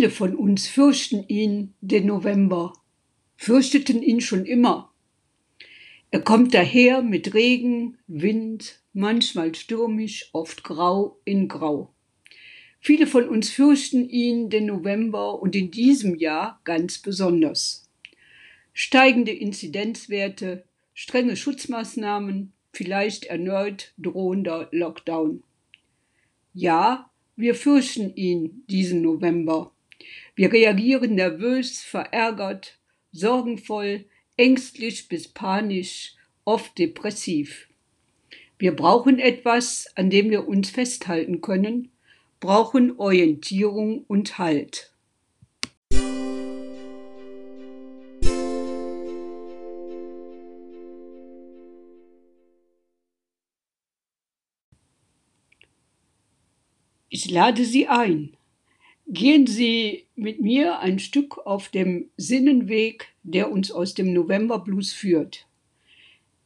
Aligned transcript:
Viele 0.00 0.12
von 0.12 0.34
uns 0.34 0.66
fürchten 0.66 1.28
ihn, 1.28 1.74
den 1.82 2.06
November, 2.06 2.72
fürchteten 3.36 4.02
ihn 4.02 4.22
schon 4.22 4.46
immer. 4.46 4.94
Er 6.10 6.22
kommt 6.22 6.54
daher 6.54 7.02
mit 7.02 7.34
Regen, 7.34 7.98
Wind, 8.06 8.80
manchmal 8.94 9.54
stürmisch, 9.54 10.30
oft 10.32 10.64
grau 10.64 11.18
in 11.26 11.48
grau. 11.48 11.92
Viele 12.80 13.06
von 13.06 13.28
uns 13.28 13.50
fürchten 13.50 14.08
ihn, 14.08 14.48
den 14.48 14.64
November, 14.64 15.42
und 15.42 15.54
in 15.54 15.70
diesem 15.70 16.14
Jahr 16.14 16.62
ganz 16.64 16.96
besonders. 16.96 17.86
Steigende 18.72 19.32
Inzidenzwerte, 19.32 20.64
strenge 20.94 21.36
Schutzmaßnahmen, 21.36 22.54
vielleicht 22.72 23.26
erneut 23.26 23.92
drohender 23.98 24.70
Lockdown. 24.72 25.42
Ja, 26.54 27.10
wir 27.36 27.54
fürchten 27.54 28.16
ihn 28.16 28.64
diesen 28.66 29.02
November. 29.02 29.74
Wir 30.34 30.52
reagieren 30.52 31.14
nervös, 31.14 31.82
verärgert, 31.82 32.78
sorgenvoll, 33.12 34.06
ängstlich 34.36 35.08
bis 35.08 35.28
panisch, 35.28 36.14
oft 36.44 36.78
depressiv. 36.78 37.68
Wir 38.58 38.74
brauchen 38.76 39.18
etwas, 39.18 39.86
an 39.96 40.10
dem 40.10 40.30
wir 40.30 40.46
uns 40.46 40.70
festhalten 40.70 41.40
können, 41.40 41.90
brauchen 42.40 42.98
Orientierung 42.98 44.04
und 44.06 44.38
Halt. 44.38 44.92
Ich 57.12 57.28
lade 57.28 57.64
Sie 57.64 57.88
ein. 57.88 58.36
Gehen 59.12 59.48
Sie 59.48 60.06
mit 60.14 60.40
mir 60.40 60.78
ein 60.78 61.00
Stück 61.00 61.44
auf 61.44 61.68
dem 61.68 62.10
Sinnenweg, 62.16 63.08
der 63.24 63.50
uns 63.50 63.72
aus 63.72 63.94
dem 63.94 64.12
Novemberblues 64.12 64.92
führt. 64.92 65.48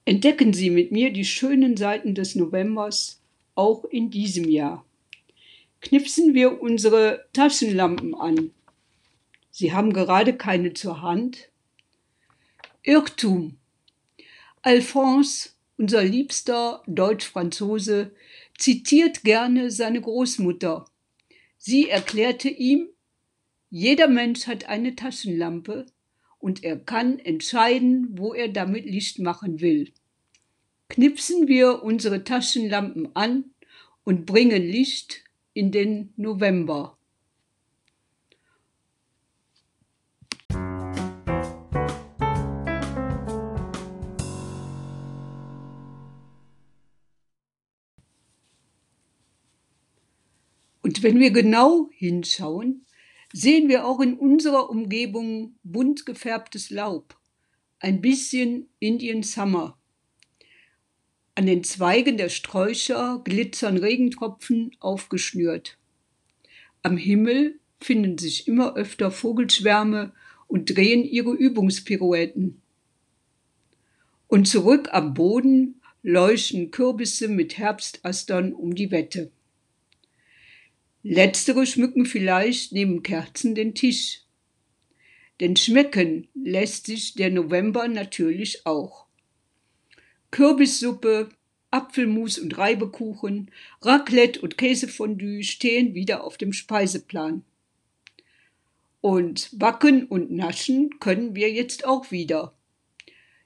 Entdecken 0.07 0.55
Sie 0.55 0.71
mit 0.71 0.91
mir 0.91 1.13
die 1.13 1.27
schönen 1.27 1.77
Seiten 1.77 2.15
des 2.15 2.37
Novembers 2.37 3.21
auch 3.55 3.85
in 3.85 4.09
diesem 4.11 4.49
Jahr. 4.49 4.83
Knipsen 5.83 6.33
wir 6.33 6.63
unsere 6.63 7.27
Taschenlampen 7.35 8.15
an. 8.15 8.51
Sie 9.51 9.75
haben 9.75 9.93
gerade 9.93 10.35
keine 10.35 10.73
zur 10.73 11.03
Hand. 11.03 11.51
Irrtum. 12.83 13.59
Alphonse, 14.63 15.51
unser 15.77 16.03
liebster 16.03 16.83
Deutsch-Franzose, 16.87 18.13
zitiert 18.57 19.23
gerne 19.23 19.71
seine 19.71 20.01
Großmutter. 20.01 20.87
Sie 21.67 21.89
erklärte 21.89 22.51
ihm, 22.51 22.91
jeder 23.71 24.07
Mensch 24.07 24.47
hat 24.47 24.69
eine 24.69 24.97
Taschenlampe 24.97 25.87
und 26.39 26.63
er 26.63 26.77
kann 26.77 27.19
entscheiden, 27.19 28.19
wo 28.19 28.35
er 28.35 28.49
damit 28.49 28.85
Licht 28.85 29.19
machen 29.19 29.63
will. 29.63 29.91
Knipsen 30.91 31.49
wir 31.49 31.83
unsere 31.83 32.23
Taschenlampen 32.23 33.17
an 33.17 33.45
und 34.05 34.27
bringen 34.27 34.63
Licht 34.63 35.25
in 35.55 35.73
den 35.73 36.13
November. 36.19 36.99
Und 50.85 51.03
wenn 51.03 51.19
wir 51.19 51.31
genau 51.31 51.89
hinschauen, 51.93 52.85
sehen 53.33 53.71
wir 53.71 53.87
auch 53.87 54.01
in 54.01 54.19
unserer 54.19 54.69
Umgebung 54.69 55.57
bunt 55.63 56.05
gefärbtes 56.05 56.69
Laub, 56.69 57.19
ein 57.79 58.03
bisschen 58.03 58.69
Indian 58.81 59.23
Summer. 59.23 59.79
An 61.35 61.47
den 61.47 61.65
Zweigen 61.65 62.19
der 62.19 62.29
Sträucher 62.29 63.23
glitzern 63.25 63.79
Regentropfen 63.79 64.73
aufgeschnürt. 64.79 65.79
Am 66.83 66.99
Himmel 66.99 67.59
finden 67.81 68.19
sich 68.19 68.47
immer 68.47 68.77
öfter 68.77 69.11
Vogelschwärme 69.11 70.13
und 70.49 70.77
drehen 70.77 71.03
ihre 71.03 71.33
Übungspirouetten. 71.33 72.61
Und 74.27 74.49
zurück 74.49 74.91
am 74.93 75.15
Boden 75.15 75.81
leuchten 76.03 76.71
Kürbisse 76.71 77.29
mit 77.29 77.57
Herbstastern 77.57 78.53
um 78.53 78.75
die 78.75 78.91
Wette. 78.91 79.33
Letztere 81.07 81.67
schmücken 81.67 82.07
vielleicht 82.07 82.73
neben 82.73 83.03
Kerzen 83.03 83.55
den 83.55 83.75
Tisch. 83.75 84.23
Denn 85.39 85.55
schmecken 85.55 86.29
lässt 86.33 86.87
sich 86.87 87.13
der 87.13 87.31
November 87.31 87.89
natürlich 87.89 88.65
auch. 88.65 89.05
Kürbissuppe, 90.31 91.29
Apfelmus 91.71 92.39
und 92.39 92.57
Reibekuchen, 92.57 93.51
Raclette 93.83 94.41
und 94.41 94.57
Käsefondue 94.57 95.43
stehen 95.43 95.95
wieder 95.95 96.25
auf 96.25 96.39
dem 96.39 96.55
Speiseplan. 96.55 97.45
Und 99.03 99.51
backen 99.59 100.07
und 100.07 100.31
naschen 100.31 100.99
können 101.01 101.35
wir 101.35 101.53
jetzt 101.53 101.85
auch 101.85 102.13
wieder. 102.13 102.57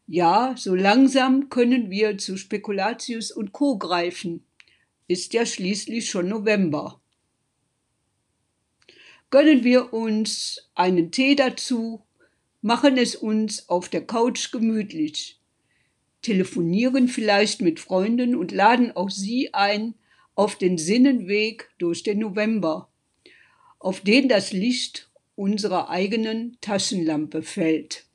Ja, 0.07 0.55
so 0.57 0.77
langsam 0.77 1.49
können 1.49 1.91
wir 1.91 2.19
zu 2.19 2.37
Spekulatius 2.37 3.33
und 3.33 3.51
Co. 3.51 3.79
greifen. 3.79 4.45
Ist 5.09 5.33
ja 5.33 5.45
schließlich 5.45 6.09
schon 6.09 6.29
November 6.29 7.01
gönnen 9.31 9.65
wir 9.65 9.93
uns 9.93 10.71
einen 10.75 11.11
Tee 11.11 11.35
dazu, 11.35 12.05
machen 12.61 12.97
es 12.97 13.15
uns 13.15 13.69
auf 13.69 13.89
der 13.89 14.05
Couch 14.07 14.51
gemütlich, 14.51 15.41
telefonieren 16.23 17.09
vielleicht 17.09 17.61
mit 17.61 17.81
Freunden 17.81 18.35
und 18.35 18.53
laden 18.53 18.95
auch 18.97 19.11
sie 19.11 19.55
ein 19.55 19.95
auf 20.35 20.57
den 20.57 20.79
Sinnenweg 20.79 21.71
durch 21.79 22.03
den 22.03 22.21
November, 22.21 22.91
auf 23.79 24.01
den 24.01 24.29
das 24.29 24.53
Licht 24.53 25.11
unserer 25.35 25.89
eigenen 25.89 26.59
Taschenlampe 26.61 27.43
fällt. 27.43 28.08